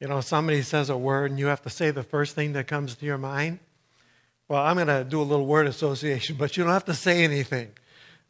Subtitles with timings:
[0.00, 2.66] You know, somebody says a word and you have to say the first thing that
[2.66, 3.58] comes to your mind.
[4.48, 7.22] Well, I'm going to do a little word association, but you don't have to say
[7.22, 7.70] anything.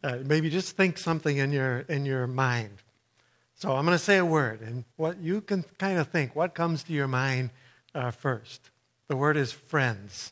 [0.03, 2.79] Uh, maybe just think something in your in your mind.
[3.55, 6.35] So I'm going to say a word, and what you can kind of think.
[6.35, 7.51] What comes to your mind
[7.95, 8.71] uh, first?
[9.09, 10.31] The word is friends.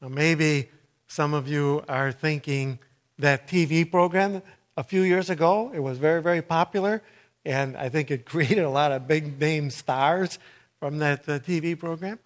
[0.00, 0.70] Now, maybe
[1.08, 2.78] some of you are thinking
[3.18, 4.42] that TV program
[4.76, 5.72] a few years ago.
[5.74, 7.02] It was very very popular,
[7.44, 10.38] and I think it created a lot of big name stars
[10.84, 12.18] from that uh, TV program.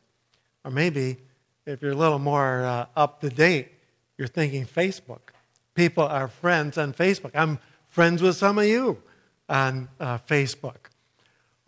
[0.64, 1.16] Or maybe,
[1.64, 3.69] if you're a little more uh, up to date,
[4.16, 5.30] you're thinking Facebook.
[5.77, 7.30] People are friends on Facebook.
[7.36, 9.00] I'm friends with some of you
[9.48, 10.91] on uh, Facebook.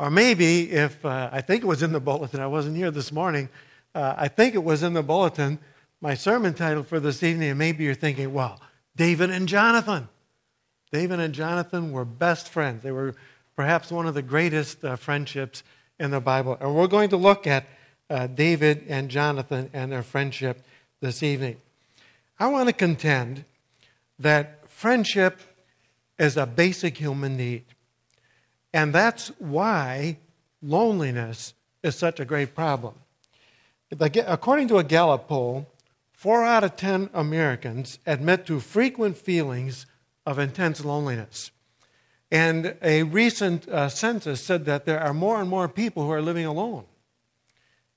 [0.01, 3.13] Or maybe, if uh, I think it was in the bulletin, I wasn't here this
[3.13, 3.51] morning,
[3.95, 5.61] uh, I think it was in the bulletin,
[6.01, 8.61] my sermon title for this evening, and maybe you're thinking, well,
[8.97, 10.09] David and Jonathan.
[10.91, 12.83] David and Jonathan were best friends.
[12.83, 13.15] They were
[13.55, 15.63] perhaps one of the greatest uh, friendships
[16.01, 16.57] in the Bible.
[16.61, 17.67] And we're going to look at
[18.09, 20.65] uh, David and Jonathan and their friendship
[21.01, 21.59] this evening.
[22.41, 23.45] I want to contend
[24.19, 25.41] that friendship
[26.19, 27.65] is a basic human need.
[28.73, 30.19] And that's why
[30.63, 32.95] loneliness is such a great problem.
[33.93, 35.67] According to a Gallup poll,
[36.13, 39.87] four out of 10 Americans admit to frequent feelings
[40.25, 41.51] of intense loneliness.
[42.31, 46.23] And a recent uh, census said that there are more and more people who are
[46.23, 46.85] living alone.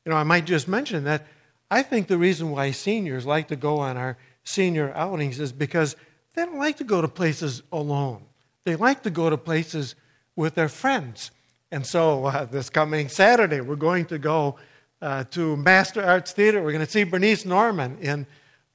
[0.06, 1.28] You know, I might just mention that
[1.70, 5.96] I think the reason why seniors like to go on our senior outings is because
[6.34, 8.24] they don't like to go to places alone.
[8.64, 9.96] They like to go to places
[10.36, 11.32] with their friends.
[11.72, 14.58] And so uh, this coming Saturday, we're going to go
[15.02, 16.62] uh, to Master Arts Theater.
[16.62, 18.26] We're going to see Bernice Norman in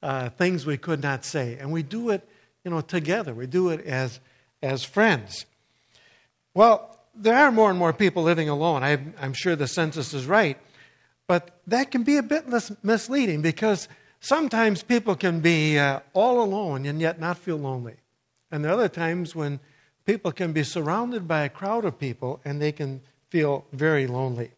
[0.01, 1.57] uh, Things We Could Not Say.
[1.59, 2.27] And we do it,
[2.63, 3.33] you know, together.
[3.33, 4.19] We do it as,
[4.61, 5.45] as friends.
[6.53, 8.83] Well, there are more and more people living alone.
[8.83, 10.57] I, I'm sure the census is right.
[11.27, 12.45] But that can be a bit
[12.83, 13.87] misleading because
[14.19, 17.97] sometimes people can be uh, all alone and yet not feel lonely.
[18.51, 19.59] And there are other times when
[20.05, 24.51] people can be surrounded by a crowd of people and they can feel very lonely.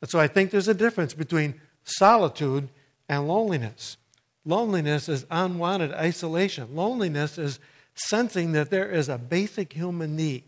[0.00, 2.68] And so I think there's a difference between solitude
[3.08, 3.96] and loneliness.
[4.44, 6.76] Loneliness is unwanted isolation.
[6.76, 7.58] Loneliness is
[7.94, 10.44] sensing that there is a basic human need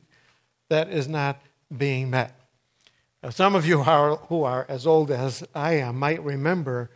[0.68, 1.40] that is not
[1.76, 2.38] being met.
[3.22, 6.90] Now, some of you are, who are as old as I am might remember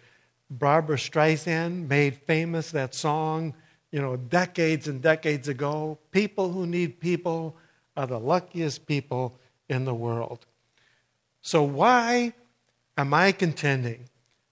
[0.51, 3.55] Barbra Streisand made famous that song,
[3.93, 5.99] you know, decades and decades ago.
[6.11, 7.57] People who need people
[7.97, 9.39] are the luckiest people
[9.69, 10.47] in the world.
[11.43, 12.35] So, why
[12.97, 14.09] am I contending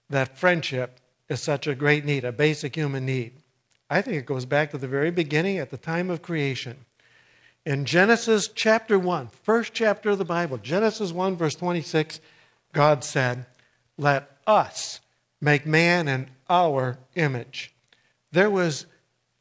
[0.09, 3.33] that friendship is such a great need, a basic human need?
[3.89, 6.85] I think it goes back to the very beginning at the time of creation.
[7.69, 12.19] In Genesis chapter 1, first chapter of the Bible, Genesis 1, verse 26,
[12.73, 13.45] God said,
[13.95, 15.01] Let us
[15.39, 17.71] make man in our image.
[18.31, 18.87] There was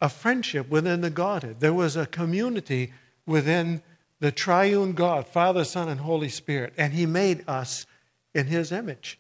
[0.03, 2.93] a friendship within the Godhead, there was a community
[3.25, 3.81] within
[4.21, 7.87] the triune God, Father, Son, and Holy Spirit, and He made us
[8.34, 9.19] in His image.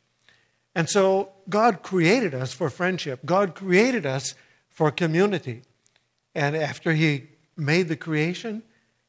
[0.74, 4.34] And so God created us for friendship, God created us
[4.68, 5.62] for community.
[6.34, 8.64] And after He made the creation,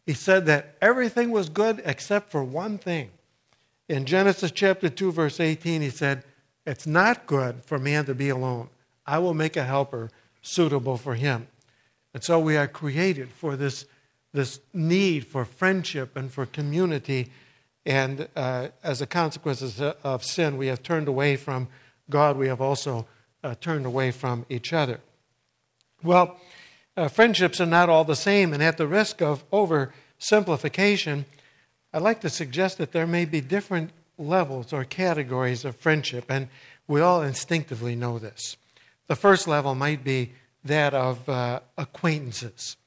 [0.10, 3.12] he said that everything was good except for one thing.
[3.88, 6.24] In Genesis chapter 2, verse 18, he said,
[6.66, 8.70] It's not good for man to be alone.
[9.06, 10.10] I will make a helper
[10.42, 11.48] suitable for him.
[12.16, 13.86] And so we are created for this,
[14.34, 17.30] this need for friendship and for community.
[17.86, 21.68] And uh, as a consequence of sin, we have turned away from
[22.10, 22.36] God.
[22.36, 23.06] We have also
[23.44, 25.02] uh, turned away from each other.
[26.02, 26.40] Well,
[26.98, 31.26] uh, friendships are not all the same, and at the risk of oversimplification,
[31.94, 36.50] I'd like to suggest that there may be different levels or categories of friendship, and
[36.88, 38.58] we all instinctively know this.
[39.08, 40.34] The first level might be
[40.64, 42.78] that of uh, acquaintances,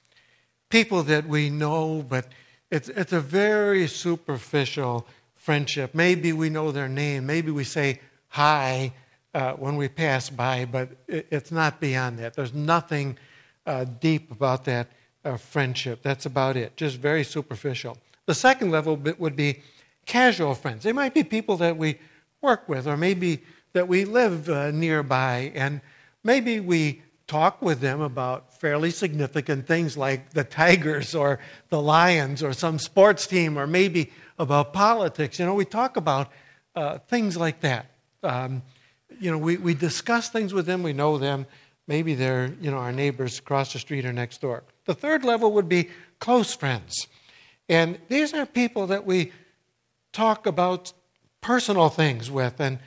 [0.68, 2.26] people that we know, but
[2.70, 5.94] it's, it's a very superficial friendship.
[5.94, 8.92] Maybe we know their name, maybe we say hi
[9.34, 12.34] uh, when we pass by, but it, it's not beyond that.
[12.34, 13.18] There's nothing
[13.66, 14.88] uh, deep about that
[15.24, 16.02] uh, friendship.
[16.02, 17.98] That's about it, just very superficial.
[18.26, 19.62] The second level would be
[20.06, 20.84] casual friends.
[20.84, 21.98] They might be people that we
[22.40, 23.42] work with, or maybe
[23.72, 25.80] that we live uh, nearby, and
[26.22, 31.38] maybe we talk with them about fairly significant things like the Tigers or
[31.70, 35.38] the Lions or some sports team, or maybe about politics.
[35.38, 36.30] You know, we talk about
[36.74, 37.86] uh, things like that.
[38.22, 38.62] Um,
[39.20, 41.46] you know, we, we discuss things with them, we know them,
[41.86, 44.62] Maybe they're, you know, our neighbors across the street or next door.
[44.84, 47.06] The third level would be close friends.
[47.68, 49.32] And these are people that we
[50.12, 50.92] talk about
[51.40, 52.78] personal things with and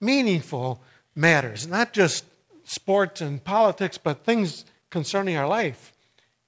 [0.00, 0.82] meaningful
[1.14, 2.24] matters, not just
[2.64, 5.92] sports and politics, but things concerning our life.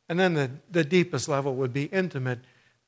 [0.09, 2.41] And then the, the deepest level would be intimate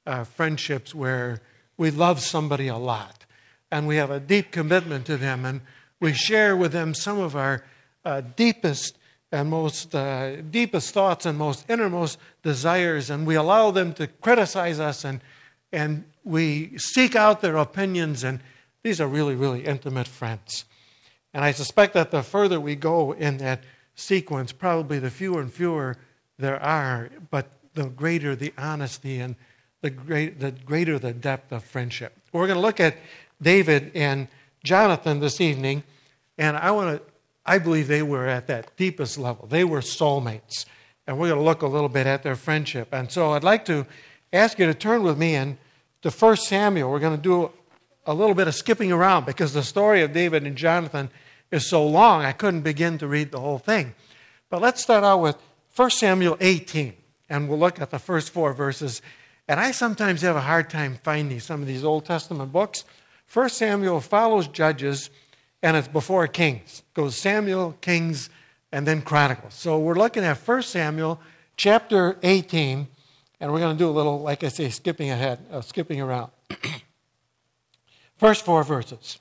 [0.06, 1.40] uh, friendships where
[1.76, 3.24] we love somebody a lot
[3.70, 5.60] and we have a deep commitment to them and
[6.00, 7.64] we share with them some of our
[8.04, 8.97] uh, deepest
[9.30, 14.80] and most uh, deepest thoughts and most innermost desires and we allow them to criticize
[14.80, 15.20] us and
[15.72, 18.40] and we seek out their opinions and
[18.82, 20.64] these are really really intimate friends
[21.34, 23.62] and i suspect that the further we go in that
[23.94, 25.96] sequence probably the fewer and fewer
[26.38, 29.36] there are but the greater the honesty and
[29.80, 32.16] the, great, the greater the depth of friendship.
[32.32, 32.96] We're going to look at
[33.40, 34.28] David and
[34.64, 35.84] Jonathan this evening,
[36.36, 37.12] and I want to.
[37.48, 39.46] I believe they were at that deepest level.
[39.46, 40.66] They were soulmates,
[41.06, 42.88] and we're going to look a little bit at their friendship.
[42.92, 43.86] And so, I'd like to
[44.32, 45.58] ask you to turn with me in
[46.02, 46.90] to 1 Samuel.
[46.90, 47.50] We're going to do
[48.06, 51.10] a little bit of skipping around because the story of David and Jonathan
[51.50, 53.94] is so long, I couldn't begin to read the whole thing.
[54.50, 55.36] But let's start out with
[55.74, 56.94] 1 Samuel 18,
[57.28, 59.02] and we'll look at the first four verses
[59.48, 62.84] and I sometimes have a hard time finding some of these Old Testament books.
[63.26, 65.08] First Samuel follows Judges,
[65.62, 66.82] and it's before Kings.
[66.86, 68.30] It goes Samuel, Kings,
[68.72, 69.54] and then Chronicles.
[69.54, 71.20] So we're looking at First Samuel
[71.56, 72.86] chapter 18,
[73.40, 76.30] and we're going to do a little, like I say, skipping ahead, uh, skipping around.
[78.16, 79.18] First four verses.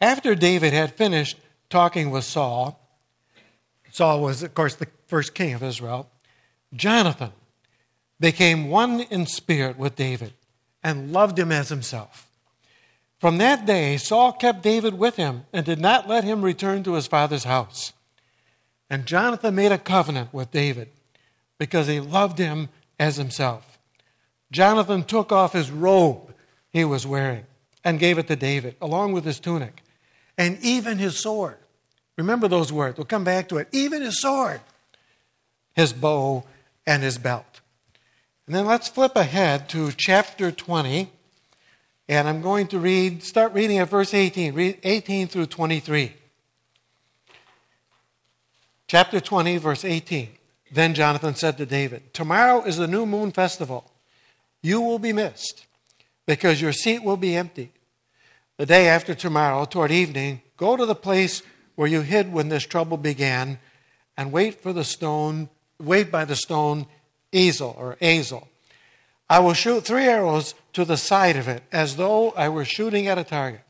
[0.00, 1.36] After David had finished
[1.68, 2.80] talking with Saul,
[3.92, 6.08] Saul was, of course, the first king of Israel,
[6.74, 7.32] Jonathan,
[8.18, 10.32] became one in spirit with David
[10.82, 12.29] and loved him as himself.
[13.20, 16.94] From that day, Saul kept David with him and did not let him return to
[16.94, 17.92] his father's house.
[18.88, 20.88] And Jonathan made a covenant with David
[21.58, 23.78] because he loved him as himself.
[24.50, 26.34] Jonathan took off his robe
[26.70, 27.44] he was wearing
[27.84, 29.82] and gave it to David, along with his tunic
[30.38, 31.58] and even his sword.
[32.16, 32.96] Remember those words.
[32.96, 33.68] We'll come back to it.
[33.70, 34.62] Even his sword,
[35.74, 36.44] his bow,
[36.86, 37.60] and his belt.
[38.46, 41.10] And then let's flip ahead to chapter 20.
[42.10, 46.12] And I'm going to read, start reading at verse 18, read 18 through 23.
[48.88, 50.28] Chapter 20, verse 18.
[50.72, 53.92] Then Jonathan said to David, Tomorrow is the new moon festival.
[54.60, 55.66] You will be missed,
[56.26, 57.70] because your seat will be empty.
[58.56, 61.44] The day after tomorrow, toward evening, go to the place
[61.76, 63.60] where you hid when this trouble began,
[64.16, 65.48] and wait for the stone,
[65.78, 66.86] wait by the stone
[67.32, 68.49] Ezel or azel.
[69.30, 73.06] I will shoot three arrows to the side of it as though I were shooting
[73.06, 73.60] at a target.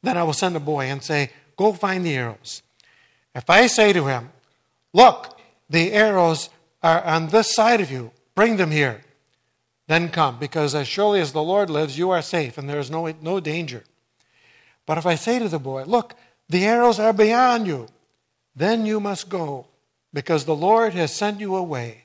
[0.00, 2.62] Then I will send a boy and say, Go find the arrows.
[3.34, 4.30] If I say to him,
[4.92, 5.36] Look,
[5.68, 6.50] the arrows
[6.84, 9.02] are on this side of you, bring them here.
[9.88, 12.90] Then come, because as surely as the Lord lives, you are safe and there is
[12.90, 13.82] no, no danger.
[14.86, 16.14] But if I say to the boy, Look,
[16.48, 17.88] the arrows are beyond you,
[18.54, 19.66] then you must go,
[20.14, 22.04] because the Lord has sent you away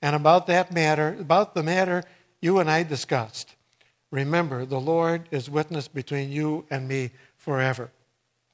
[0.00, 2.02] and about that matter, about the matter
[2.42, 3.54] you and I discussed,
[4.10, 7.90] remember the Lord is witness between you and me forever.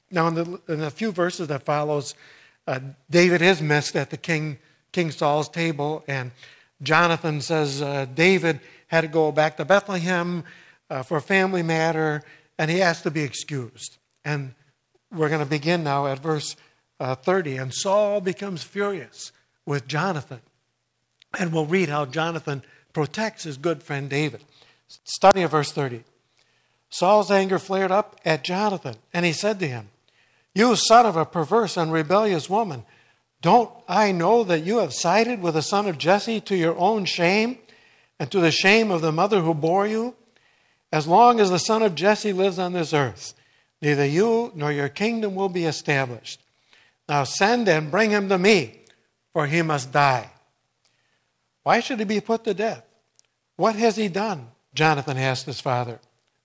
[0.09, 2.15] Now, in the, in the few verses that follows,
[2.65, 4.59] uh, David is missed at the king,
[4.93, 6.31] king Saul's table, and
[6.81, 10.45] Jonathan says uh, David had to go back to Bethlehem
[10.89, 12.23] uh, for a family matter,
[12.57, 13.97] and he has to be excused.
[14.23, 14.53] And
[15.11, 16.55] we're going to begin now at verse
[16.99, 17.57] uh, 30.
[17.57, 19.31] And Saul becomes furious
[19.65, 20.41] with Jonathan
[21.37, 24.43] and we'll read how Jonathan protects his good friend David.
[25.03, 26.03] Study of verse 30.
[26.89, 29.89] Saul's anger flared up at Jonathan, and he said to him,
[30.55, 32.83] You son of a perverse and rebellious woman,
[33.41, 37.05] don't I know that you have sided with the son of Jesse to your own
[37.05, 37.59] shame
[38.19, 40.15] and to the shame of the mother who bore you?
[40.91, 43.33] As long as the son of Jesse lives on this earth,
[43.81, 46.41] neither you nor your kingdom will be established.
[47.07, 48.81] Now send and bring him to me,
[49.31, 50.31] for he must die.
[51.69, 52.83] Why should he be put to death?
[53.55, 54.47] What has he done?
[54.73, 55.99] Jonathan asked his father.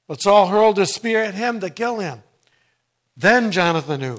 [0.06, 2.22] But Saul hurled his spear at him to kill him.
[3.16, 4.18] Then Jonathan knew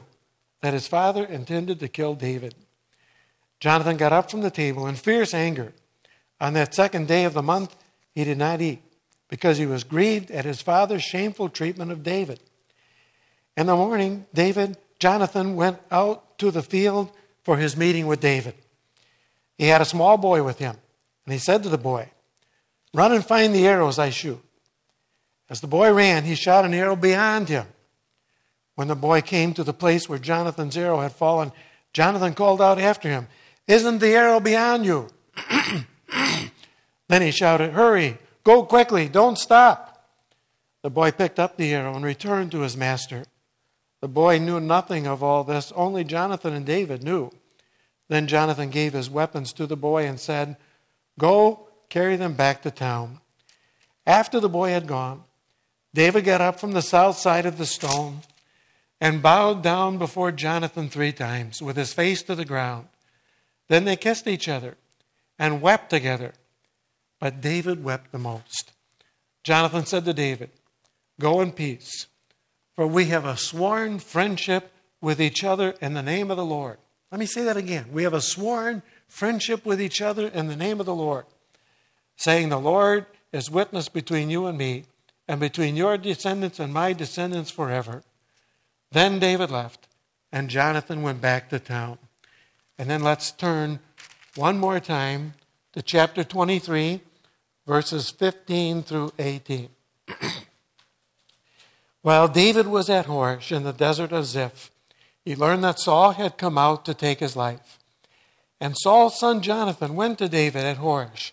[0.62, 2.56] that his father intended to kill David.
[3.60, 5.74] Jonathan got up from the table in fierce anger.
[6.42, 7.76] On that second day of the month,
[8.16, 8.82] he did not eat
[9.30, 12.40] because he was grieved at his father's shameful treatment of David.
[13.56, 17.12] In the morning, David, Jonathan went out to the field
[17.44, 18.56] for his meeting with David.
[19.56, 20.78] He had a small boy with him
[21.26, 22.10] and he said to the boy,
[22.94, 24.42] Run and find the arrows I shoot.
[25.50, 27.68] As the boy ran, he shot an arrow beyond him.
[28.76, 31.52] When the boy came to the place where Jonathan's arrow had fallen,
[31.94, 33.28] Jonathan called out after him,
[33.68, 35.10] Isn't the arrow beyond you?
[37.08, 40.04] then he shouted, Hurry, go quickly, don't stop.
[40.82, 43.26] The boy picked up the arrow and returned to his master.
[44.02, 47.32] The boy knew nothing of all this, only Jonathan and David knew.
[48.08, 50.58] Then Jonathan gave his weapons to the boy and said,
[51.18, 53.20] Go, carry them back to town.
[54.06, 55.24] After the boy had gone,
[55.94, 58.22] David got up from the south side of the stone
[59.00, 62.88] and bowed down before Jonathan three times with his face to the ground.
[63.68, 64.76] Then they kissed each other
[65.40, 66.34] and wept together.
[67.20, 68.74] But David wept the most.
[69.44, 70.50] Jonathan said to David,
[71.20, 72.08] Go in peace,
[72.76, 76.78] for we have a sworn friendship with each other in the name of the Lord.
[77.12, 77.86] Let me say that again.
[77.92, 81.26] We have a sworn friendship with each other in the name of the Lord,
[82.16, 84.86] saying, The Lord is witness between you and me,
[85.28, 88.04] and between your descendants and my descendants forever.
[88.92, 89.88] Then David left,
[90.32, 91.98] and Jonathan went back to town.
[92.78, 93.80] And then let's turn
[94.36, 95.34] one more time
[95.74, 97.02] to chapter 23,
[97.66, 99.70] verses 15 through 18.
[102.02, 104.72] While David was at Horesh in the desert of Ziph,
[105.24, 107.80] he learned that Saul had come out to take his life.
[108.60, 111.32] And Saul's son Jonathan went to David at Horesh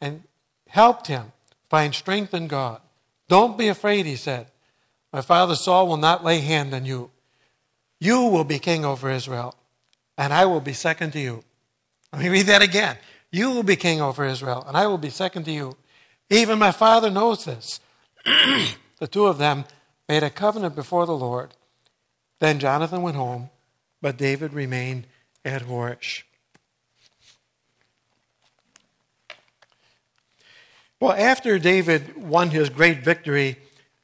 [0.00, 0.22] and
[0.68, 1.32] helped him
[1.68, 2.80] find strength in God.
[3.28, 4.46] Don't be afraid, he said.
[5.12, 7.10] My father Saul will not lay hand on you.
[8.00, 9.54] You will be king over Israel,
[10.16, 11.42] and I will be second to you.
[12.12, 12.96] Let me read that again.
[13.30, 15.76] You will be king over Israel, and I will be second to you.
[16.30, 17.80] Even my father knows this.
[18.24, 19.64] the two of them
[20.08, 21.54] made a covenant before the Lord.
[22.40, 23.50] Then Jonathan went home,
[24.00, 25.06] but David remained
[25.44, 26.22] at Horesh.
[31.00, 33.56] Well, after David won his great victory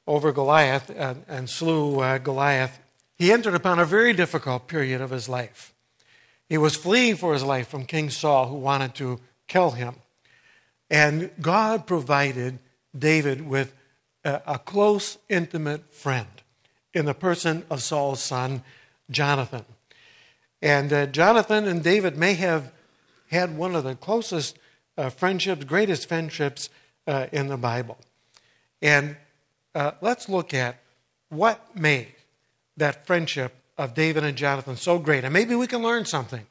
[0.06, 2.78] over Goliath and, and slew uh, Goliath,
[3.16, 5.74] he entered upon a very difficult period of his life.
[6.48, 9.96] He was fleeing for his life from King Saul, who wanted to kill him.
[10.88, 12.60] And God provided
[12.96, 13.74] David with
[14.22, 16.28] a, a close, intimate friend
[16.92, 18.62] in the person of Saul's son,
[19.10, 19.64] Jonathan.
[20.62, 22.72] And uh, Jonathan and David may have
[23.32, 24.60] had one of the closest
[24.96, 26.68] uh, friendships, greatest friendships
[27.06, 27.98] uh, in the Bible.
[28.82, 29.16] And
[29.74, 30.76] uh, let's look at
[31.28, 32.08] what made
[32.76, 35.24] that friendship of David and Jonathan so great.
[35.24, 36.46] And maybe we can learn something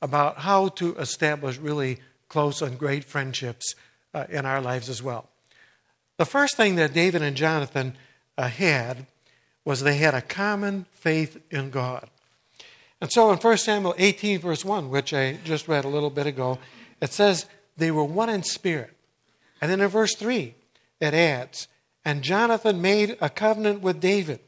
[0.00, 1.98] about how to establish really
[2.28, 3.74] close and great friendships
[4.12, 5.28] uh, in our lives as well.
[6.16, 7.96] The first thing that David and Jonathan
[8.38, 9.06] uh, had
[9.64, 12.08] was they had a common faith in God.
[13.00, 16.26] And so in 1 Samuel 18, verse 1, which I just read a little bit
[16.26, 16.58] ago,
[17.00, 18.93] it says they were one in spirit.
[19.64, 20.52] And then in verse 3,
[21.00, 21.68] it adds,
[22.04, 24.40] And Jonathan made a covenant with David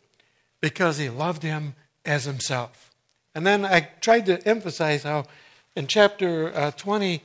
[0.60, 2.90] because he loved him as himself.
[3.34, 5.24] And then I tried to emphasize how
[5.74, 7.22] in chapter uh, 20,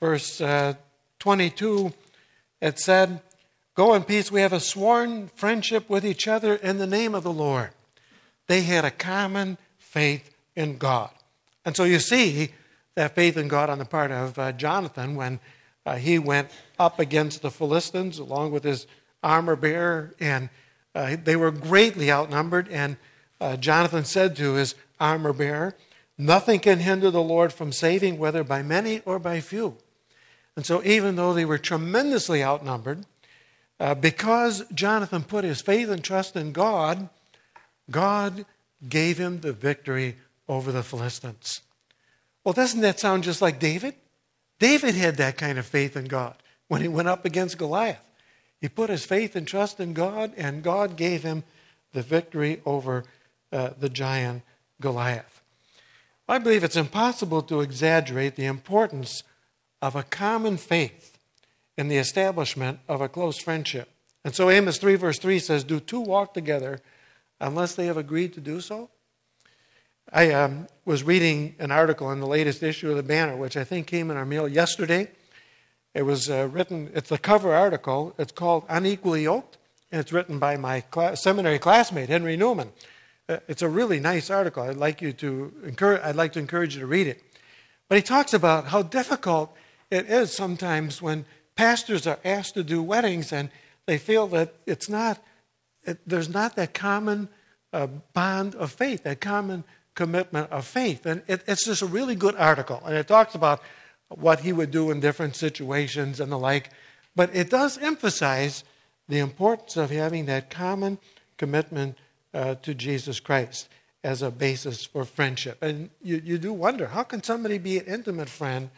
[0.00, 0.74] verse uh,
[1.20, 1.92] 22,
[2.60, 3.20] it said,
[3.76, 4.32] Go in peace.
[4.32, 7.70] We have a sworn friendship with each other in the name of the Lord.
[8.48, 11.10] They had a common faith in God.
[11.64, 12.50] And so you see
[12.96, 15.38] that faith in God on the part of uh, Jonathan when
[15.88, 18.86] uh, he went up against the Philistines along with his
[19.22, 20.50] armor bearer, and
[20.94, 22.68] uh, they were greatly outnumbered.
[22.68, 22.98] And
[23.40, 25.74] uh, Jonathan said to his armor bearer,
[26.18, 29.78] Nothing can hinder the Lord from saving, whether by many or by few.
[30.56, 33.06] And so, even though they were tremendously outnumbered,
[33.80, 37.08] uh, because Jonathan put his faith and trust in God,
[37.90, 38.44] God
[38.86, 40.16] gave him the victory
[40.48, 41.62] over the Philistines.
[42.44, 43.94] Well, doesn't that sound just like David?
[44.58, 46.34] David had that kind of faith in God
[46.68, 48.00] when he went up against Goliath.
[48.60, 51.44] He put his faith and trust in God, and God gave him
[51.92, 53.04] the victory over
[53.52, 54.42] uh, the giant
[54.80, 55.42] Goliath.
[56.28, 59.22] I believe it's impossible to exaggerate the importance
[59.80, 61.16] of a common faith
[61.76, 63.88] in the establishment of a close friendship.
[64.24, 66.80] And so Amos 3, verse 3 says, Do two walk together
[67.40, 68.90] unless they have agreed to do so?
[70.10, 73.64] I um, was reading an article in the latest issue of the Banner, which I
[73.64, 75.10] think came in our mail yesterday.
[75.94, 78.14] It was uh, written, it's a cover article.
[78.18, 79.58] It's called Unequally Yoked,
[79.92, 80.82] and it's written by my
[81.14, 82.72] seminary classmate, Henry Newman.
[83.28, 84.62] Uh, it's a really nice article.
[84.62, 87.22] I'd like you to encourage, I'd like to encourage you to read it.
[87.90, 89.54] But he talks about how difficult
[89.90, 93.50] it is sometimes when pastors are asked to do weddings and
[93.84, 95.22] they feel that it's not,
[95.82, 97.28] it, there's not that common
[97.74, 99.64] uh, bond of faith, that common
[99.98, 101.04] commitment of faith.
[101.06, 102.80] And it, it's just a really good article.
[102.86, 103.60] And it talks about
[104.08, 106.70] what he would do in different situations and the like.
[107.16, 108.62] But it does emphasize
[109.08, 110.98] the importance of having that common
[111.36, 111.98] commitment
[112.32, 113.68] uh, to Jesus Christ
[114.04, 115.60] as a basis for friendship.
[115.64, 118.70] And you, you do wonder how can somebody be an intimate friend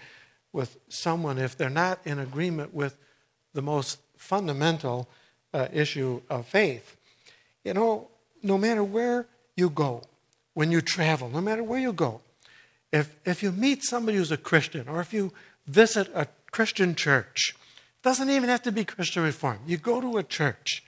[0.55, 2.97] with someone if they're not in agreement with
[3.53, 5.07] the most fundamental
[5.53, 6.97] uh, issue of faith.
[7.62, 8.09] You know,
[8.43, 10.03] no matter where you go,
[10.61, 12.21] when you travel, no matter where you go,
[12.93, 15.33] if, if you meet somebody who's a Christian or if you
[15.67, 19.61] visit a Christian church, it doesn't even have to be Christian Reform.
[19.67, 20.85] You go to a church,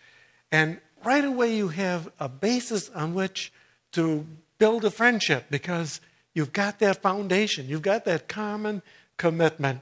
[0.50, 3.50] and right away you have a basis on which
[3.92, 4.26] to
[4.58, 6.02] build a friendship because
[6.34, 8.82] you've got that foundation, you've got that common
[9.16, 9.80] commitment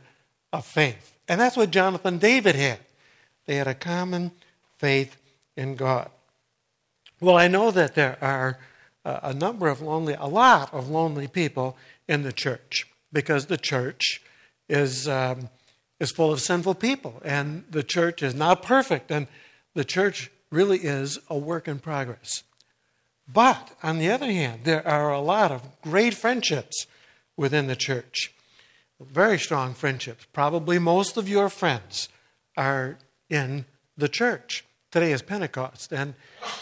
[0.52, 1.18] of faith.
[1.26, 2.78] And that's what Jonathan David had.
[3.46, 4.30] They had a common
[4.78, 5.16] faith
[5.56, 6.10] in God.
[7.20, 8.56] Well, I know that there are
[9.04, 11.76] a number of lonely, a lot of lonely people
[12.08, 14.20] in the church because the church
[14.68, 15.48] is, um,
[15.98, 19.26] is full of sinful people and the church is not perfect and
[19.74, 22.42] the church really is a work in progress.
[23.32, 26.86] But on the other hand, there are a lot of great friendships
[27.36, 28.32] within the church.
[29.00, 30.26] Very strong friendships.
[30.32, 32.08] Probably most of your friends
[32.56, 33.64] are in
[33.96, 34.64] the church.
[34.90, 36.14] Today is Pentecost, and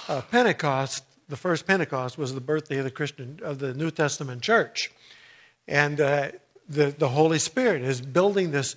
[0.08, 4.42] uh, Pentecost, the first Pentecost, was the birthday of the Christian of the New Testament
[4.42, 4.90] church,
[5.66, 6.28] and uh,
[6.68, 8.74] the the Holy Spirit is building this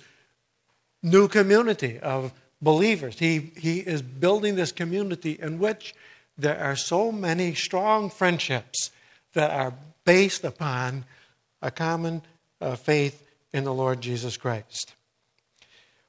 [1.02, 3.18] new community of believers.
[3.18, 5.94] He he is building this community in which
[6.38, 8.90] there are so many strong friendships
[9.34, 11.04] that are based upon
[11.60, 12.22] a common
[12.60, 14.94] uh, faith in the Lord Jesus Christ.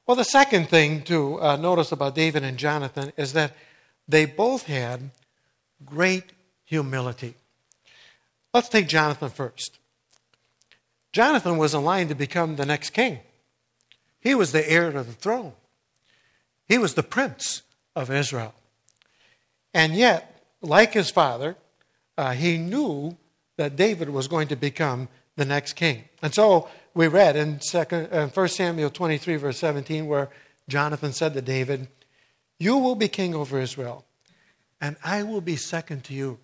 [0.05, 3.55] Well, the second thing to uh, notice about David and Jonathan is that
[4.07, 5.11] they both had
[5.85, 6.31] great
[6.65, 7.35] humility.
[8.53, 9.79] Let's take Jonathan first.
[11.11, 13.19] Jonathan was in line to become the next king.
[14.19, 15.53] He was the heir to the throne.
[16.67, 17.61] He was the prince
[17.95, 18.53] of Israel.
[19.73, 21.55] And yet, like his father,
[22.17, 23.17] uh, he knew
[23.57, 26.05] that David was going to become the next king.
[26.21, 30.29] And so we read in, second, uh, 1 Samuel 23, verse 17, where
[30.67, 31.87] Jonathan said to David,
[32.59, 34.05] You will be king over Israel,
[34.83, 36.37] and I will be second to you.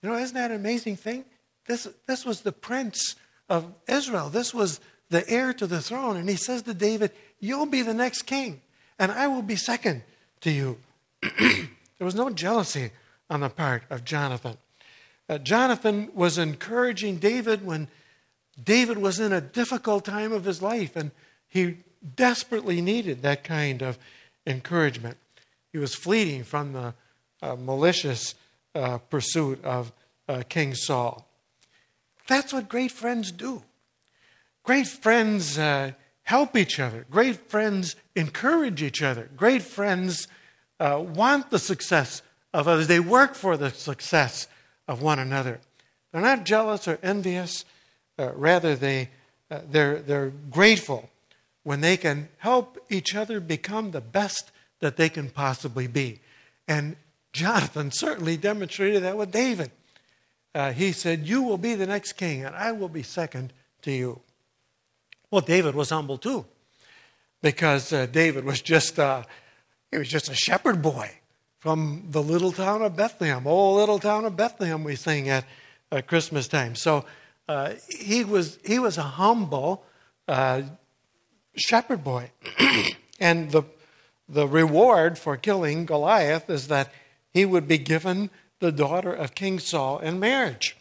[0.00, 1.24] You know, isn't that an amazing thing?
[1.66, 3.16] This, this was the prince
[3.48, 4.28] of Israel.
[4.28, 4.78] This was
[5.10, 6.16] the heir to the throne.
[6.16, 8.62] And he says to David, You'll be the next king,
[8.96, 10.04] and I will be second
[10.42, 10.78] to you.
[11.20, 11.68] there
[11.98, 12.92] was no jealousy
[13.28, 14.56] on the part of Jonathan.
[15.28, 17.88] Uh, Jonathan was encouraging David when
[18.62, 21.10] David was in a difficult time of his life, and
[21.48, 21.78] he
[22.14, 23.98] desperately needed that kind of
[24.46, 25.16] encouragement.
[25.72, 26.94] He was fleeing from the
[27.42, 28.34] uh, malicious
[28.74, 29.92] uh, pursuit of
[30.28, 31.26] uh, King Saul.
[32.26, 33.62] That's what great friends do.
[34.62, 35.92] Great friends uh,
[36.24, 40.28] help each other, great friends encourage each other, great friends
[40.78, 42.22] uh, want the success
[42.52, 44.46] of others, they work for the success
[44.86, 45.60] of one another.
[46.12, 47.64] They're not jealous or envious.
[48.18, 49.10] Rather, they,
[49.48, 51.08] they're, they're grateful
[51.62, 56.20] when they can help each other become the best that they can possibly be.
[56.66, 56.96] And
[57.32, 59.70] Jonathan certainly demonstrated that with David.
[60.54, 63.92] Uh, he said, You will be the next king, and I will be second to
[63.92, 64.20] you.
[65.30, 66.46] Well, David was humble too,
[67.42, 69.22] because uh, David was just, uh,
[69.90, 71.10] he was just a shepherd boy
[71.58, 73.46] from the little town of Bethlehem.
[73.46, 75.44] Oh, little town of Bethlehem, we sing at
[76.06, 76.74] Christmas time.
[76.74, 77.04] So
[77.48, 79.84] uh, he, was, he was a humble
[80.26, 80.62] uh,
[81.56, 82.30] shepherd boy.
[83.20, 83.62] and the,
[84.28, 86.92] the reward for killing Goliath is that
[87.32, 90.76] he would be given the daughter of King Saul in marriage.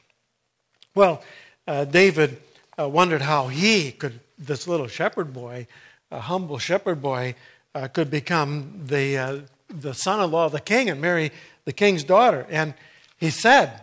[0.96, 1.22] Well,
[1.68, 2.42] uh, David
[2.80, 5.68] uh, wondered how he could, this little shepherd boy,
[6.10, 7.36] a humble shepherd boy,
[7.76, 11.32] uh, could become the, uh, the son in law of the king and marry
[11.66, 12.48] the king's daughter.
[12.50, 12.74] And
[13.18, 13.82] he said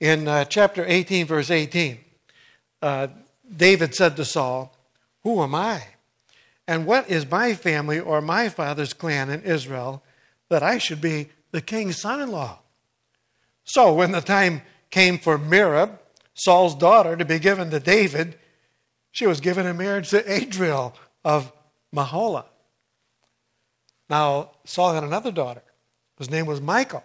[0.00, 1.98] in chapter 18, verse 18,
[2.82, 3.08] uh,
[3.54, 4.74] David said to Saul,
[5.22, 5.82] Who am I?
[6.68, 10.02] And what is my family or my father's clan in Israel
[10.48, 12.60] that I should be the king's son in law?
[13.64, 15.98] So when the time came for Merab,
[16.34, 18.38] Saul's daughter, to be given to David,
[19.10, 21.52] she was given in marriage to Adriel of
[21.94, 22.44] Meholah.
[24.08, 25.62] Now, Saul had another daughter,
[26.16, 27.02] whose name was Michal.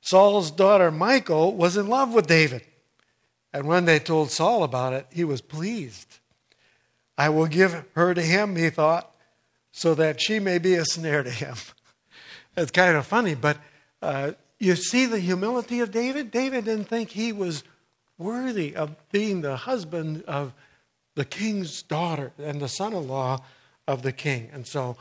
[0.00, 2.62] Saul's daughter, Michal, was in love with David.
[3.52, 6.18] And when they told Saul about it, he was pleased.
[7.18, 9.10] I will give her to him, he thought,
[9.72, 11.56] so that she may be a snare to him.
[12.56, 13.58] It's kind of funny, but
[14.02, 16.30] uh, you see the humility of David?
[16.30, 17.64] David didn't think he was
[18.18, 20.52] worthy of being the husband of
[21.14, 23.40] the king's daughter and the son in law
[23.86, 24.48] of the king.
[24.52, 24.96] And so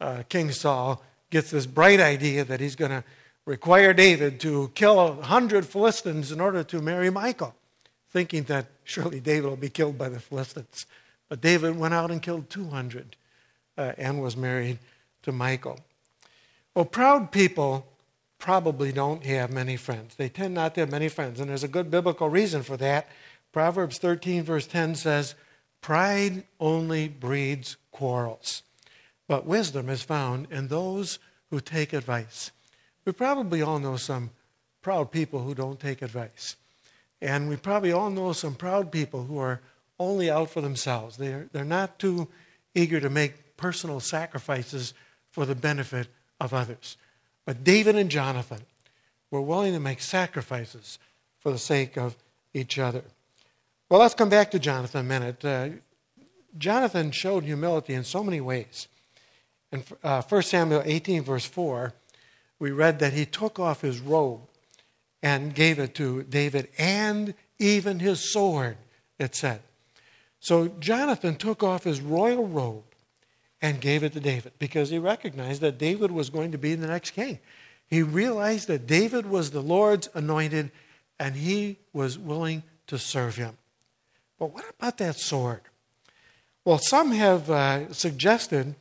[0.00, 3.04] uh, King Saul gets this bright idea that he's going to
[3.44, 7.54] require David to kill a hundred Philistines in order to marry Michal
[8.10, 10.86] thinking that surely David will be killed by the Philistines.
[11.28, 13.16] But David went out and killed 200
[13.76, 14.78] uh, and was married
[15.22, 15.78] to Michal.
[16.78, 17.88] Well, proud people
[18.38, 20.14] probably don't have many friends.
[20.14, 23.08] They tend not to have many friends, and there's a good biblical reason for that.
[23.50, 25.34] Proverbs 13, verse 10 says,
[25.80, 28.62] Pride only breeds quarrels,
[29.26, 31.18] but wisdom is found in those
[31.50, 32.52] who take advice.
[33.04, 34.30] We probably all know some
[34.80, 36.54] proud people who don't take advice.
[37.20, 39.60] And we probably all know some proud people who are
[39.98, 41.16] only out for themselves.
[41.16, 42.28] They're, they're not too
[42.72, 44.94] eager to make personal sacrifices
[45.32, 46.06] for the benefit
[46.40, 46.96] of others.
[47.44, 48.60] But David and Jonathan
[49.30, 50.98] were willing to make sacrifices
[51.38, 52.16] for the sake of
[52.54, 53.02] each other.
[53.88, 55.44] Well, let's come back to Jonathan a minute.
[55.44, 55.68] Uh,
[56.56, 58.88] Jonathan showed humility in so many ways.
[59.72, 61.92] In uh, 1 Samuel 18, verse 4,
[62.58, 64.40] we read that he took off his robe
[65.22, 68.76] and gave it to David and even his sword,
[69.18, 69.60] it said.
[70.40, 72.84] So Jonathan took off his royal robe
[73.60, 76.86] and gave it to David because he recognized that David was going to be the
[76.86, 77.38] next king.
[77.88, 80.70] He realized that David was the Lord's anointed
[81.18, 83.56] and he was willing to serve him.
[84.38, 85.62] But what about that sword?
[86.64, 88.76] Well, some have uh, suggested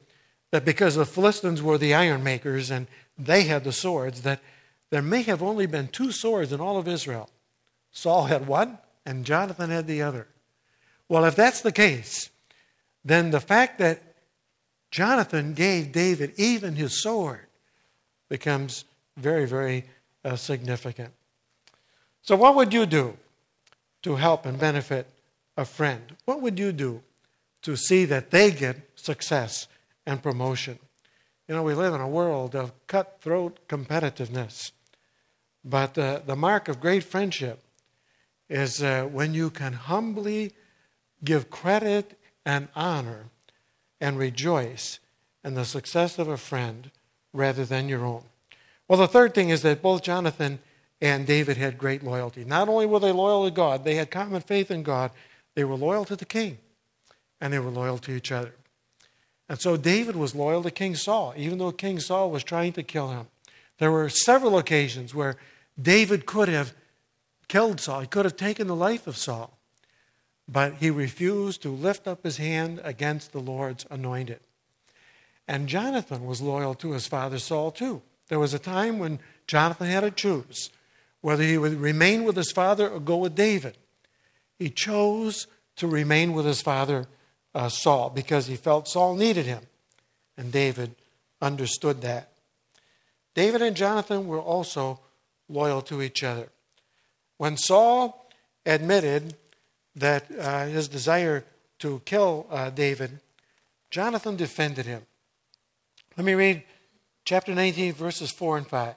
[0.52, 2.88] that because the Philistines were the iron makers and
[3.18, 4.42] they had the swords, that
[4.90, 7.30] there may have only been two swords in all of Israel.
[7.92, 10.28] Saul had one, and Jonathan had the other.
[11.10, 12.30] Well, if that's the case,
[13.04, 14.07] then the fact that
[14.92, 17.48] Jonathan gave David even his sword
[18.30, 18.86] becomes
[19.18, 19.86] very, very
[20.24, 21.12] uh, significant.
[22.22, 23.18] So, what would you do
[24.04, 25.08] to help and benefit
[25.56, 26.02] a friend?
[26.26, 27.02] What would you do
[27.64, 29.68] to see that they get success
[30.06, 30.80] and promotion?
[31.48, 34.72] You know, we live in a world of cutthroat competitiveness,
[35.64, 37.64] but uh, the mark of great friendship
[38.50, 40.54] is uh, when you can humbly
[41.24, 43.26] give credit and honor
[44.00, 45.00] and rejoice
[45.44, 46.92] in the success of a friend
[47.34, 48.24] rather than your own.
[48.88, 50.60] Well, the third thing is that both Jonathan
[51.02, 52.44] and David had great loyalty.
[52.44, 55.12] Not only were they loyal to God, they had common faith in God,
[55.56, 56.58] they were loyal to the king,
[57.42, 58.54] and they were loyal to each other.
[59.50, 62.84] And so David was loyal to King Saul, even though King Saul was trying to
[62.84, 63.28] kill him.
[63.78, 65.38] There were several occasions where
[65.82, 66.74] David could have
[67.48, 69.57] killed Saul, he could have taken the life of Saul.
[70.48, 74.40] But he refused to lift up his hand against the Lord's anointed.
[75.48, 78.02] And Jonathan was loyal to his father Saul too.
[78.30, 80.70] There was a time when Jonathan had to choose
[81.22, 83.78] whether he would remain with his father or go with David.
[84.58, 87.08] He chose to remain with his father
[87.54, 89.64] uh, Saul because he felt Saul needed him.
[90.38, 90.96] And David
[91.42, 92.32] understood that.
[93.34, 95.00] David and Jonathan were also
[95.50, 96.50] loyal to each other.
[97.38, 98.30] When Saul
[98.66, 99.36] admitted
[99.98, 101.44] that uh, his desire
[101.80, 103.20] to kill uh, David,
[103.90, 105.04] Jonathan defended him.
[106.16, 106.64] Let me read
[107.26, 108.96] chapter 19, verses 4 and 5.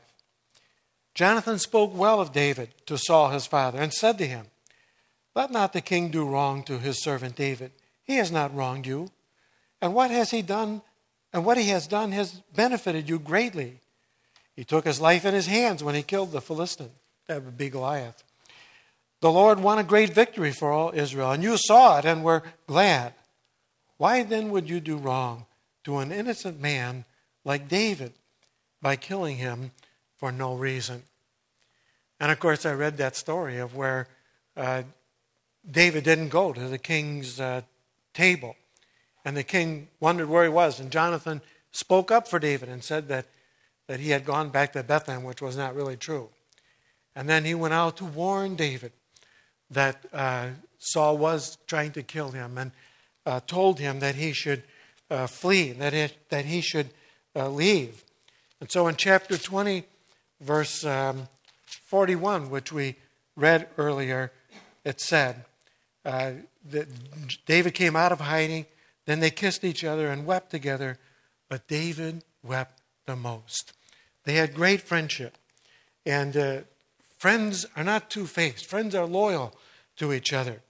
[1.15, 4.47] Jonathan spoke well of David to Saul his father and said to him,
[5.35, 7.73] Let not the king do wrong to his servant David.
[8.03, 9.11] He has not wronged you.
[9.83, 10.83] And what has he done?
[11.33, 13.81] And what he has done has benefited you greatly.
[14.55, 16.91] He took his life in his hands when he killed the Philistine,
[17.27, 18.23] that would be Goliath.
[19.21, 22.43] The Lord won a great victory for all Israel, and you saw it and were
[22.67, 23.13] glad.
[23.99, 25.45] Why then would you do wrong
[25.85, 27.05] to an innocent man
[27.45, 28.15] like David
[28.81, 29.73] by killing him
[30.17, 31.03] for no reason?
[32.19, 34.09] And of course, I read that story of where
[34.57, 34.85] uh,
[35.71, 37.61] David didn't go to the king's uh,
[38.15, 38.57] table,
[39.23, 43.09] and the king wondered where he was, and Jonathan spoke up for David and said
[43.09, 43.27] that,
[43.87, 46.31] that he had gone back to Bethlehem, which was not really true.
[47.15, 48.93] And then he went out to warn David
[49.71, 52.73] that uh, Saul was trying to kill him and
[53.27, 54.63] uh, told him that he should
[55.11, 56.91] uh, flee, that, it, that he should
[57.37, 58.05] uh, leave.
[58.61, 59.85] And so in chapter 20,
[60.41, 61.29] verse um,
[61.87, 62.97] 41, which we
[63.37, 64.33] read earlier,
[64.85, 65.45] it said
[66.05, 66.33] uh,
[66.71, 66.89] that
[67.47, 68.67] David came out of hiding,
[69.07, 70.99] then they kissed each other and wept together,
[71.49, 73.73] but David wept the most.
[74.25, 75.37] They had great friendship.
[76.07, 76.59] And uh,
[77.21, 79.55] Friends are not two faced, friends are loyal
[79.97, 80.63] to each other.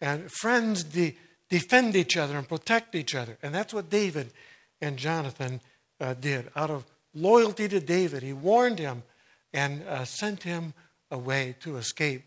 [0.00, 1.16] And friends de-
[1.48, 3.38] defend each other and protect each other.
[3.44, 4.32] And that's what David
[4.80, 5.60] and Jonathan
[6.00, 6.50] uh, did.
[6.56, 9.04] Out of loyalty to David, he warned him
[9.52, 10.74] and uh, sent him
[11.12, 12.24] away to escape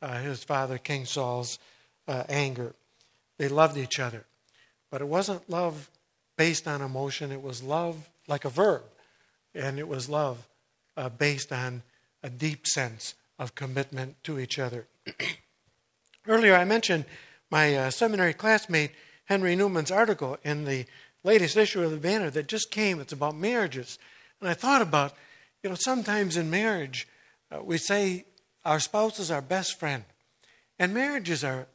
[0.00, 1.58] uh, his father, King Saul's
[2.06, 2.72] uh, anger.
[3.36, 4.26] They loved each other.
[4.92, 5.90] But it wasn't love
[6.36, 8.84] based on emotion, it was love like a verb.
[9.56, 10.46] And it was love
[10.96, 11.82] uh, based on
[12.22, 14.86] a deep sense of commitment to each other.
[16.26, 17.04] Earlier, I mentioned
[17.50, 18.92] my uh, seminary classmate
[19.24, 20.86] Henry Newman's article in the
[21.24, 23.00] latest issue of the Banner that just came.
[23.00, 23.98] It's about marriages.
[24.40, 25.14] And I thought about,
[25.62, 27.08] you know, sometimes in marriage,
[27.50, 28.24] uh, we say
[28.64, 30.04] our spouse is our best friend.
[30.78, 31.66] And marriages are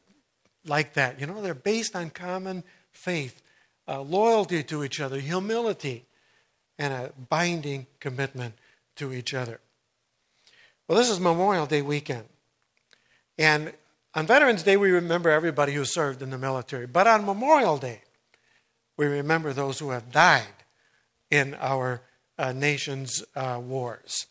[0.66, 1.20] like that.
[1.20, 3.42] You know, they're based on common faith,
[3.86, 6.06] uh, loyalty to each other, humility,
[6.78, 8.54] and a binding commitment
[8.96, 9.60] to each other.
[10.86, 12.24] Well, this is Memorial Day weekend.
[13.38, 13.72] And
[14.14, 16.86] on Veterans Day, we remember everybody who served in the military.
[16.86, 18.02] But on Memorial Day,
[18.98, 20.44] we remember those who have died
[21.30, 22.02] in our
[22.38, 24.26] uh, nation's uh, wars.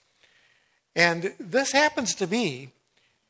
[0.96, 2.70] And this happens to be,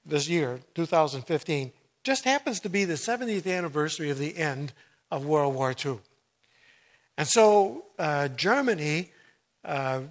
[0.06, 1.72] this year, 2015,
[2.04, 4.74] just happens to be the 70th anniversary of the end
[5.10, 6.00] of World War II.
[7.18, 9.12] And so uh, Germany
[9.64, 10.02] uh,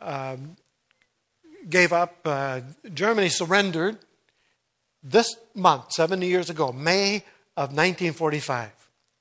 [0.00, 0.56] um,
[1.68, 2.60] gave up, uh,
[2.92, 3.98] Germany surrendered
[5.02, 7.16] this month, 70 years ago, May
[7.56, 8.70] of 1945.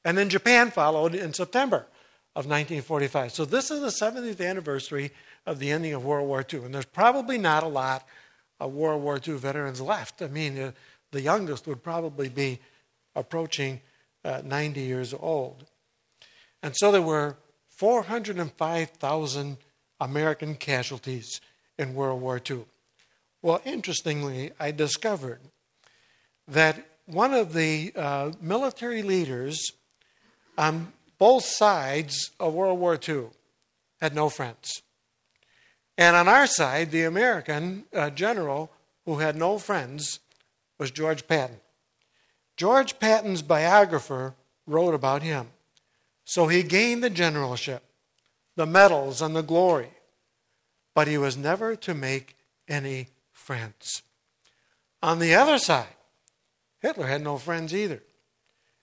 [0.06, 1.88] And then Japan followed in September
[2.36, 3.34] of 1945.
[3.34, 5.12] So this is the 70th anniversary
[5.46, 6.66] of the ending of World War II.
[6.66, 8.08] And there's probably not a lot
[8.60, 10.22] of World War II veterans left.
[10.22, 10.72] I mean, uh,
[11.12, 12.60] the youngest would probably be
[13.16, 13.82] approaching
[14.24, 15.66] uh, 90 years old.
[16.62, 17.38] And so there were
[17.70, 19.58] 405,000
[20.02, 21.42] American casualties
[21.80, 22.66] in World War II.
[23.42, 25.40] Well, interestingly, I discovered
[26.48, 29.72] that one of the uh, military leaders
[30.58, 33.28] on both sides of World War II
[34.02, 34.84] had no friends.
[35.98, 38.72] And on our side, the American uh, general
[39.06, 40.20] who had no friends
[40.78, 41.58] was George Patton.
[42.58, 44.36] George Patton's biographer
[44.68, 45.48] wrote about him.
[46.26, 47.84] So he gained the generalship,
[48.56, 49.90] the medals, and the glory,
[50.94, 52.36] but he was never to make
[52.68, 54.02] any friends.
[55.02, 55.96] On the other side,
[56.80, 58.04] Hitler had no friends either.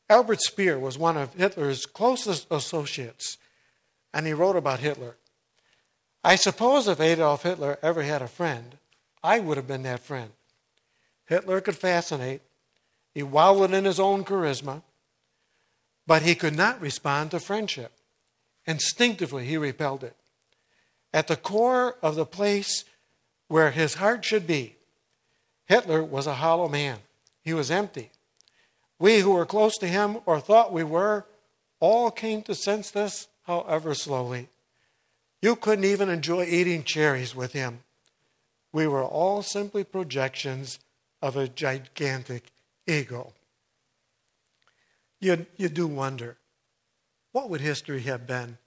[0.08, 3.38] Albert Speer was one of Hitler's closest associates,
[4.14, 5.16] and he wrote about Hitler.
[6.22, 8.78] I suppose if Adolf Hitler ever had a friend,
[9.22, 10.30] I would have been that friend.
[11.26, 12.42] Hitler could fascinate,
[13.12, 14.82] he wallowed in his own charisma,
[16.06, 17.92] but he could not respond to friendship.
[18.66, 20.16] Instinctively, he repelled it.
[21.16, 22.84] At the core of the place
[23.48, 24.76] where his heart should be,
[25.64, 26.98] Hitler was a hollow man.
[27.40, 28.10] He was empty.
[28.98, 31.24] We who were close to him or thought we were
[31.80, 34.50] all came to sense this, however slowly.
[35.40, 37.80] You couldn't even enjoy eating cherries with him.
[38.70, 40.80] We were all simply projections
[41.22, 42.52] of a gigantic
[42.86, 43.32] ego.
[45.18, 46.36] You, you do wonder
[47.32, 48.58] what would history have been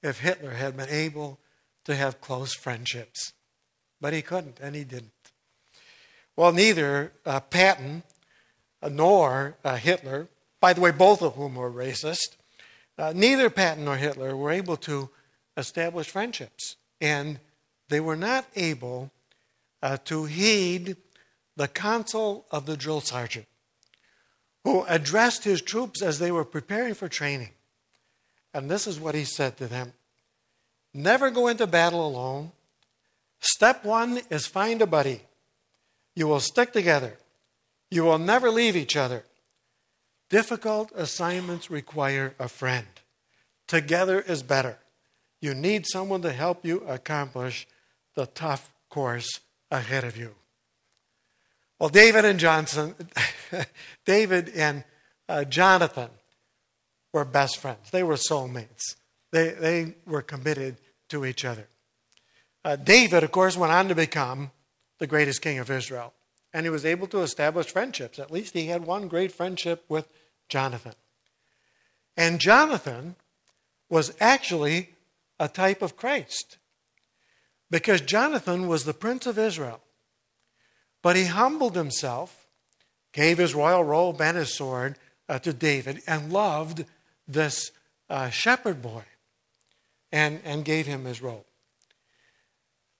[0.00, 1.40] if Hitler had been able
[1.88, 3.32] to have close friendships?
[3.98, 5.10] But he couldn't, and he didn't.
[6.36, 8.02] Well, neither uh, Patton
[8.88, 10.28] nor uh, Hitler,
[10.60, 12.36] by the way, both of whom were racist,
[12.98, 15.08] uh, neither Patton nor Hitler were able to
[15.56, 16.76] establish friendships.
[17.00, 17.40] And
[17.88, 19.10] they were not able
[19.82, 20.96] uh, to heed
[21.56, 23.46] the counsel of the drill sergeant,
[24.62, 27.50] who addressed his troops as they were preparing for training.
[28.52, 29.94] And this is what he said to them
[30.94, 32.52] Never go into battle alone.
[33.40, 35.20] Step one is find a buddy.
[36.14, 37.16] You will stick together.
[37.90, 39.24] You will never leave each other.
[40.28, 42.86] Difficult assignments require a friend.
[43.66, 44.78] Together is better.
[45.40, 47.66] You need someone to help you accomplish
[48.14, 50.34] the tough course ahead of you.
[51.78, 52.94] Well, David and Johnson,
[54.04, 54.82] David and
[55.28, 56.10] uh, Jonathan
[57.12, 57.90] were best friends.
[57.90, 58.96] They were soulmates.
[59.30, 60.78] They, they were committed
[61.10, 61.68] to each other.
[62.64, 64.50] Uh, David, of course, went on to become
[64.98, 66.12] the greatest king of Israel
[66.52, 68.18] and he was able to establish friendships.
[68.18, 70.08] At least he had one great friendship with
[70.48, 70.94] Jonathan.
[72.16, 73.16] And Jonathan
[73.88, 74.90] was actually
[75.38, 76.58] a type of Christ
[77.70, 79.80] because Jonathan was the prince of Israel.
[81.02, 82.46] But he humbled himself,
[83.12, 86.84] gave his royal robe and his sword uh, to David, and loved
[87.28, 87.70] this
[88.10, 89.04] uh, shepherd boy
[90.12, 91.44] and, and gave him his robe.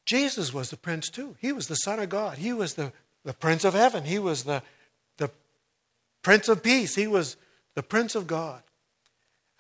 [0.07, 1.37] Jesus was the prince too.
[1.41, 2.39] He was the Son of God.
[2.39, 2.93] He was the
[3.29, 4.05] the Prince of Heaven.
[4.05, 4.63] He was the,
[5.19, 5.31] the
[6.23, 6.95] Prince of Peace.
[6.95, 7.37] He was
[7.75, 8.63] the Prince of God.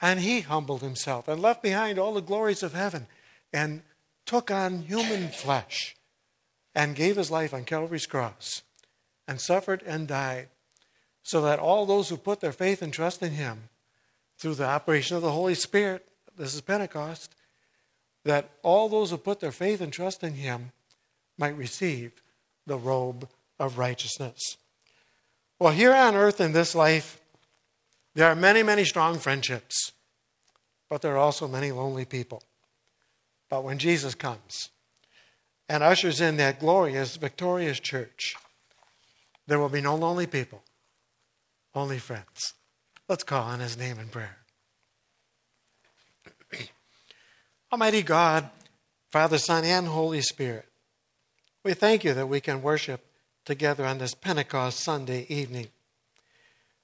[0.00, 3.06] And he humbled himself and left behind all the glories of heaven
[3.52, 3.82] and
[4.24, 5.96] took on human flesh
[6.74, 8.62] and gave his life on Calvary's cross
[9.26, 10.48] and suffered and died
[11.22, 13.68] so that all those who put their faith and trust in him
[14.38, 16.06] through the operation of the Holy Spirit,
[16.36, 17.34] this is Pentecost,
[18.28, 20.72] that all those who put their faith and trust in him
[21.38, 22.12] might receive
[22.66, 23.26] the robe
[23.58, 24.58] of righteousness.
[25.58, 27.22] Well, here on earth in this life,
[28.14, 29.92] there are many, many strong friendships,
[30.90, 32.42] but there are also many lonely people.
[33.48, 34.68] But when Jesus comes
[35.66, 38.34] and ushers in that glorious, victorious church,
[39.46, 40.62] there will be no lonely people,
[41.74, 42.52] only friends.
[43.08, 44.37] Let's call on his name in prayer.
[47.70, 48.48] Almighty God,
[49.10, 50.64] Father, Son, and Holy Spirit,
[51.62, 53.04] we thank you that we can worship
[53.44, 55.66] together on this Pentecost Sunday evening.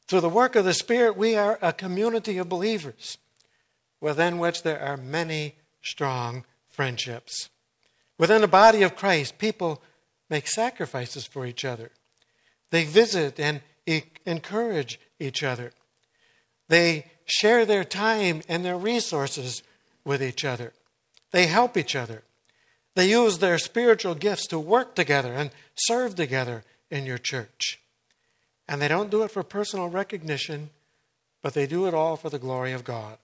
[0.07, 3.17] Through the work of the Spirit, we are a community of believers
[3.99, 7.49] within which there are many strong friendships.
[8.19, 9.81] Within the body of Christ, people
[10.29, 11.93] make sacrifices for each other.
[12.71, 13.63] They visit and
[14.27, 15.73] encourage each other.
[16.69, 19.63] They share their time and their resources
[20.05, 20.73] with each other.
[21.31, 22.23] They help each other.
[22.95, 27.81] They use their spiritual gifts to work together and serve together in your church.
[28.69, 30.71] And they don't do it for personal recognition,
[31.43, 33.19] but they do it all for the glory of God.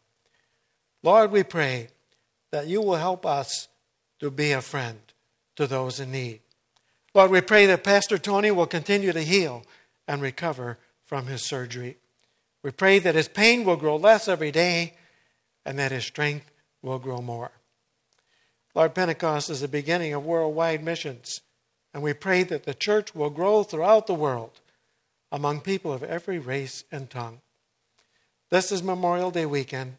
[1.02, 1.88] Lord, we pray
[2.50, 3.68] that you will help us
[4.18, 4.98] to be a friend
[5.56, 6.40] to those in need.
[7.14, 9.64] Lord, we pray that Pastor Tony will continue to heal
[10.06, 11.96] and recover from his surgery.
[12.62, 14.94] We pray that his pain will grow less every day
[15.64, 16.49] and that his strength
[16.82, 17.52] will grow more.
[18.74, 21.40] Lord, Pentecost is the beginning of worldwide missions,
[21.92, 24.60] and we pray that the church will grow throughout the world
[25.32, 27.40] among people of every race and tongue.
[28.50, 29.96] This is Memorial Day weekend,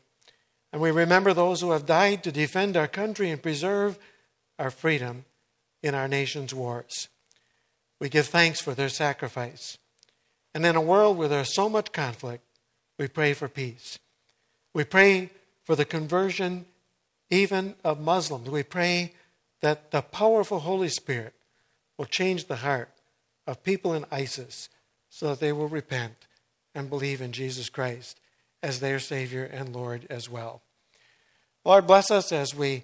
[0.72, 4.00] and we remember those who have died to defend our country and preserve
[4.58, 5.26] our freedom
[5.84, 7.10] in our nation's wars.
[8.00, 9.78] We give thanks for their sacrifice.
[10.54, 12.44] And in a world where there's so much conflict,
[12.98, 14.00] we pray for peace.
[14.74, 15.30] We pray
[15.72, 16.66] for the conversion
[17.30, 18.50] even of Muslims.
[18.50, 19.14] We pray
[19.62, 21.34] that the powerful Holy Spirit
[21.98, 22.90] will change the heart
[23.48, 24.68] of people in ISIS
[25.10, 26.28] so that they will repent
[26.76, 28.20] and believe in Jesus Christ
[28.62, 30.62] as their Savior and Lord as well.
[31.64, 32.84] Lord, bless us as we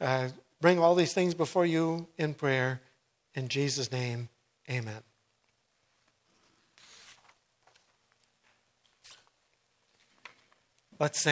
[0.00, 2.80] uh, bring all these things before you in prayer.
[3.36, 4.30] In Jesus' name,
[4.68, 5.04] amen.
[10.98, 11.24] Let's sing.